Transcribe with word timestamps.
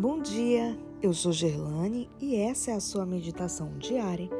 Bom 0.00 0.18
dia, 0.18 0.78
eu 1.02 1.12
sou 1.12 1.30
Gerlane 1.30 2.08
e 2.18 2.34
essa 2.34 2.70
é 2.70 2.74
a 2.74 2.80
sua 2.80 3.04
meditação 3.04 3.76
diária 3.76 4.30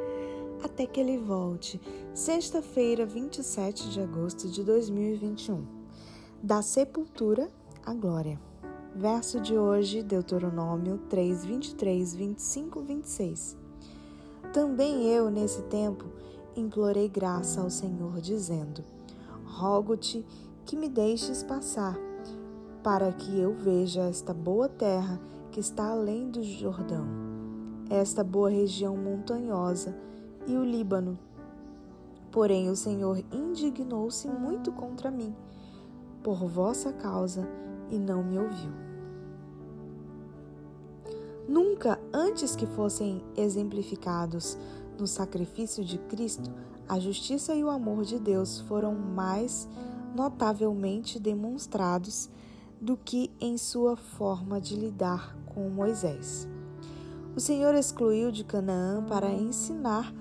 até 0.63 0.87
que 0.87 0.99
ele 0.99 1.19
volte, 1.19 1.79
sexta-feira, 2.15 3.05
27 3.05 3.91
de 3.91 4.01
agosto 4.01 4.49
de 4.49 4.63
2021. 4.63 5.63
Da 6.41 6.63
sepultura 6.63 7.47
à 7.85 7.93
glória. 7.93 8.41
Verso 8.95 9.39
de 9.39 9.55
hoje, 9.55 10.01
Deuteronômio 10.01 10.97
3, 11.07 11.45
23, 11.45 12.15
25, 12.15 12.81
26. 12.81 13.57
Também 14.51 15.09
eu, 15.09 15.29
nesse 15.29 15.61
tempo, 15.65 16.05
implorei 16.55 17.07
graça 17.07 17.61
ao 17.61 17.69
Senhor, 17.69 18.19
dizendo: 18.19 18.83
Rogo-te 19.45 20.25
que 20.65 20.75
me 20.75 20.89
deixes 20.89 21.43
passar, 21.43 21.99
para 22.81 23.13
que 23.13 23.39
eu 23.39 23.53
veja 23.53 24.01
esta 24.01 24.33
boa 24.33 24.67
terra 24.67 25.21
que 25.51 25.59
está 25.59 25.89
além 25.89 26.31
do 26.31 26.41
Jordão, 26.41 27.05
esta 27.89 28.23
boa 28.23 28.49
região 28.49 28.95
montanhosa 28.95 29.93
e 30.47 30.55
o 30.55 30.63
Líbano. 30.63 31.19
Porém, 32.31 32.69
o 32.69 32.75
Senhor 32.75 33.21
indignou-se 33.29 34.29
muito 34.29 34.71
contra 34.71 35.11
mim, 35.11 35.35
por 36.23 36.47
vossa 36.47 36.93
causa, 36.93 37.45
e 37.89 37.99
não 37.99 38.23
me 38.23 38.39
ouviu. 38.39 38.71
Nunca 41.49 41.99
antes 42.13 42.55
que 42.55 42.65
fossem 42.65 43.21
exemplificados 43.35 44.57
no 44.97 45.05
sacrifício 45.05 45.83
de 45.83 45.97
Cristo, 45.97 46.49
a 46.87 46.97
justiça 46.97 47.53
e 47.53 47.61
o 47.61 47.69
amor 47.69 48.05
de 48.05 48.17
Deus 48.17 48.61
foram 48.61 48.95
mais 48.95 49.67
notavelmente 50.15 51.19
demonstrados 51.19 52.29
do 52.81 52.97
que 52.97 53.29
em 53.39 53.57
sua 53.57 53.95
forma 53.95 54.59
de 54.59 54.75
lidar 54.75 55.37
com 55.45 55.69
Moisés. 55.69 56.49
O 57.35 57.39
Senhor 57.39 57.75
excluiu 57.75 58.31
de 58.31 58.43
Canaã 58.43 59.05
para 59.05 59.31
ensinar 59.31 60.11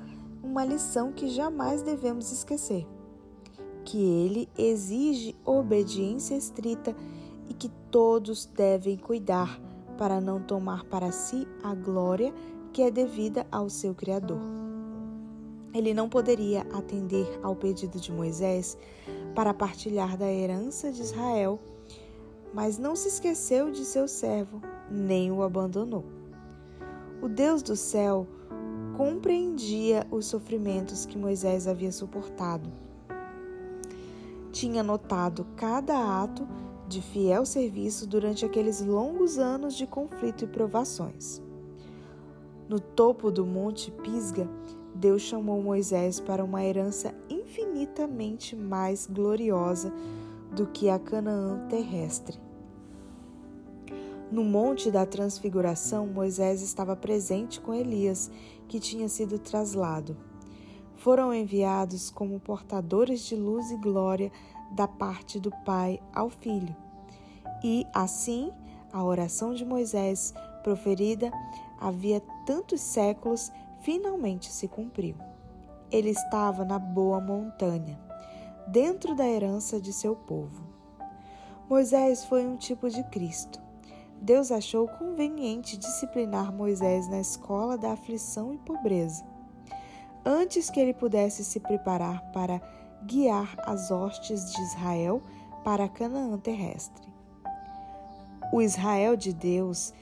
uma 0.43 0.65
lição 0.65 1.11
que 1.11 1.29
jamais 1.29 1.83
devemos 1.83 2.31
esquecer: 2.31 2.87
que 3.85 3.99
ele 3.99 4.49
exige 4.59 5.35
obediência 5.45 6.35
estrita 6.35 6.95
e 7.49 7.55
que 7.55 7.71
todos 7.91 8.45
devem 8.45 8.97
cuidar 8.97 9.59
para 9.97 10.21
não 10.21 10.41
tomar 10.41 10.85
para 10.85 11.11
si 11.11 11.49
a 11.63 11.75
glória 11.75 12.33
que 12.73 12.83
é 12.83 12.91
devida 12.91 13.47
ao 13.51 13.69
seu 13.69 13.95
Criador. 13.95 14.41
Ele 15.73 15.95
não 15.95 16.09
poderia 16.09 16.63
atender 16.73 17.27
ao 17.43 17.55
pedido 17.55 17.99
de 18.01 18.13
Moisés 18.13 18.77
para 19.35 19.55
partilhar 19.55 20.17
da 20.17 20.31
herança 20.31 20.91
de 20.91 21.01
Israel, 21.01 21.61
mas 22.53 22.79
não 22.79 22.97
se 22.97 23.09
esqueceu 23.09 23.71
de 23.71 23.85
seu 23.85 24.09
servo, 24.09 24.61
nem 24.91 25.31
o 25.31 25.43
abandonou. 25.43 26.05
O 27.23 27.29
Deus 27.29 27.63
do 27.63 27.77
céu 27.77 28.27
compreendia 28.97 30.07
os 30.11 30.27
sofrimentos 30.27 31.07
que 31.07 31.19
Moisés 31.19 31.67
havia 31.67 31.93
suportado. 31.93 32.71
Tinha 34.53 34.83
notado 34.83 35.47
cada 35.57 36.23
ato 36.23 36.47
de 36.89 37.01
fiel 37.01 37.47
serviço 37.47 38.07
durante 38.07 38.45
aqueles 38.45 38.85
longos 38.85 39.39
anos 39.39 39.75
de 39.75 39.87
conflito 39.87 40.45
e 40.45 40.49
provações. 40.49 41.41
No 42.69 42.81
topo 42.81 43.31
do 43.31 43.47
Monte 43.47 43.91
Pisga, 43.91 44.49
Deus 44.95 45.23
chamou 45.23 45.63
Moisés 45.63 46.19
para 46.19 46.45
uma 46.45 46.65
herança 46.65 47.15
infinitamente 47.29 48.57
mais 48.57 49.07
gloriosa 49.07 49.93
do 50.53 50.67
que 50.67 50.89
a 50.89 50.99
Canaã 50.99 51.67
terrestre. 51.69 52.39
No 54.31 54.45
Monte 54.45 54.91
da 54.91 55.05
Transfiguração, 55.05 56.07
Moisés 56.07 56.63
estava 56.63 56.95
presente 56.95 57.61
com 57.61 57.75
Elias, 57.75 58.31
que 58.69 58.79
tinha 58.79 59.09
sido 59.09 59.39
traslado. 59.39 60.17
Foram 60.97 61.35
enviados 61.35 62.11
como 62.11 62.39
portadores 62.39 63.23
de 63.23 63.35
luz 63.35 63.71
e 63.71 63.77
glória 63.77 64.31
da 64.71 64.87
parte 64.87 65.41
do 65.41 65.51
Pai 65.65 66.01
ao 66.13 66.31
Filho. 66.31 66.77
E, 67.65 67.85
assim, 67.93 68.53
a 68.93 69.03
oração 69.03 69.53
de 69.53 69.65
Moisés, 69.65 70.33
proferida 70.63 71.33
havia 71.81 72.23
tantos 72.47 72.81
séculos, 72.81 73.51
finalmente 73.81 74.51
se 74.51 74.69
cumpriu. 74.69 75.17
Ele 75.91 76.11
estava 76.11 76.65
na 76.65 76.79
boa 76.79 77.21
montanha, 77.21 77.99
dentro 78.71 79.15
da 79.15 79.27
herança 79.27 79.81
de 79.81 79.93
seu 79.93 80.15
povo. 80.15 80.65
Moisés 81.69 82.25
foi 82.25 82.47
um 82.47 82.57
tipo 82.57 82.89
de 82.89 83.03
Cristo 83.05 83.61
Deus 84.21 84.53
achou 84.53 84.87
conveniente 84.87 85.79
disciplinar 85.79 86.53
Moisés 86.53 87.09
na 87.09 87.21
escola 87.21 87.79
da 87.79 87.93
aflição 87.93 88.53
e 88.53 88.59
pobreza, 88.59 89.25
antes 90.25 90.69
que 90.69 90.79
ele 90.79 90.93
pudesse 90.93 91.43
se 91.43 91.59
preparar 91.59 92.31
para 92.31 92.61
guiar 93.07 93.57
as 93.65 93.91
hostes 93.91 94.53
de 94.53 94.61
Israel 94.61 95.23
para 95.65 95.89
Canaã 95.89 96.37
terrestre. 96.39 97.09
O 98.53 98.61
Israel 98.61 99.17
de 99.17 99.33
Deus, 99.33 99.95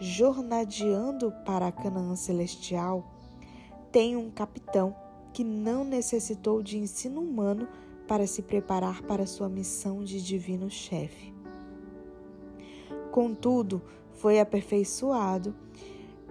jornadeando 0.00 1.30
para 1.44 1.70
Canaã 1.70 2.16
celestial, 2.16 3.04
tem 3.92 4.16
um 4.16 4.30
capitão 4.30 4.96
que 5.30 5.44
não 5.44 5.84
necessitou 5.84 6.62
de 6.62 6.78
ensino 6.78 7.20
humano 7.20 7.68
para 8.08 8.26
se 8.26 8.42
preparar 8.42 9.02
para 9.02 9.26
sua 9.26 9.48
missão 9.48 10.02
de 10.02 10.20
divino 10.20 10.70
chefe. 10.70 11.32
Contudo, 13.12 13.82
foi 14.14 14.40
aperfeiçoado 14.40 15.54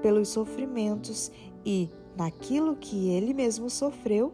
pelos 0.01 0.29
sofrimentos 0.29 1.31
e, 1.65 1.89
naquilo 2.17 2.75
que 2.75 3.09
ele 3.09 3.33
mesmo 3.33 3.69
sofreu, 3.69 4.33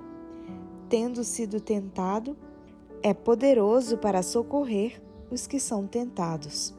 tendo 0.87 1.23
sido 1.23 1.59
tentado, 1.59 2.35
é 3.01 3.13
poderoso 3.13 3.97
para 3.97 4.23
socorrer 4.23 5.01
os 5.29 5.45
que 5.45 5.59
são 5.59 5.85
tentados. 5.85 6.73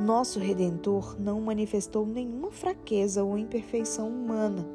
Nosso 0.00 0.38
Redentor 0.38 1.16
não 1.20 1.40
manifestou 1.40 2.06
nenhuma 2.06 2.50
fraqueza 2.50 3.22
ou 3.22 3.36
imperfeição 3.36 4.08
humana. 4.08 4.66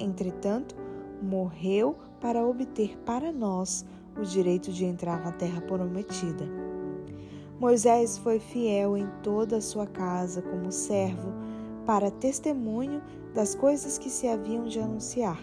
Entretanto, 0.00 0.74
morreu 1.22 1.96
para 2.20 2.44
obter 2.44 2.96
para 2.98 3.32
nós 3.32 3.84
o 4.18 4.22
direito 4.22 4.72
de 4.72 4.84
entrar 4.84 5.22
na 5.24 5.32
terra 5.32 5.60
prometida. 5.60 6.46
Moisés 7.58 8.18
foi 8.18 8.38
fiel 8.38 8.96
em 8.96 9.08
toda 9.22 9.56
a 9.56 9.62
sua 9.62 9.86
casa 9.86 10.42
como 10.42 10.70
servo, 10.70 11.32
para 11.86 12.10
testemunho 12.10 13.00
das 13.32 13.54
coisas 13.54 13.96
que 13.96 14.10
se 14.10 14.26
haviam 14.26 14.64
de 14.64 14.80
anunciar, 14.80 15.40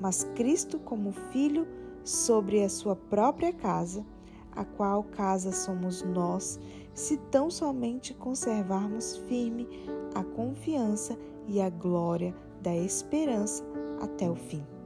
mas 0.00 0.24
Cristo 0.34 0.78
como 0.78 1.12
filho 1.32 1.66
sobre 2.04 2.62
a 2.62 2.68
sua 2.68 2.94
própria 2.94 3.52
casa, 3.52 4.04
a 4.52 4.64
qual 4.64 5.02
casa 5.04 5.52
somos 5.52 6.02
nós, 6.02 6.60
se 6.94 7.16
tão 7.16 7.50
somente 7.50 8.12
conservarmos 8.14 9.16
firme 9.28 9.66
a 10.14 10.22
confiança 10.22 11.16
e 11.48 11.60
a 11.60 11.70
glória 11.70 12.34
da 12.60 12.76
esperança 12.76 13.64
até 14.00 14.28
o 14.28 14.34
fim. 14.34 14.79